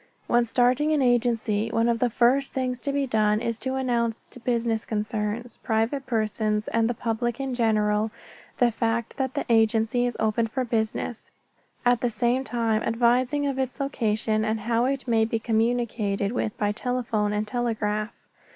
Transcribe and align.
When 0.25 0.45
starting 0.45 0.91
an 0.93 1.03
agency 1.03 1.69
one 1.69 1.87
of 1.87 1.99
the 1.99 2.09
first 2.09 2.53
things 2.53 2.79
to 2.79 2.91
be 2.91 3.05
done 3.05 3.39
is 3.39 3.59
to 3.59 3.75
announce 3.75 4.25
to 4.31 4.39
business 4.39 4.83
concerns, 4.83 5.59
private 5.59 6.07
persons, 6.07 6.67
and 6.67 6.89
the 6.89 6.95
public 6.95 7.39
in 7.39 7.53
general 7.53 8.09
the 8.57 8.71
fact 8.71 9.17
that 9.17 9.35
the 9.35 9.45
agency 9.47 10.07
is 10.07 10.17
open 10.19 10.47
for 10.47 10.65
business, 10.65 11.29
at 11.85 12.01
the 12.01 12.09
same 12.09 12.43
time 12.43 12.81
advising 12.81 13.45
of 13.45 13.59
its 13.59 13.79
location 13.79 14.43
and 14.43 14.61
how 14.61 14.85
it 14.85 15.07
may 15.07 15.23
be 15.23 15.37
communicated 15.37 16.31
with 16.31 16.57
by 16.57 16.71
telephone 16.71 17.31
and 17.31 17.47
telegraph. 17.47 18.27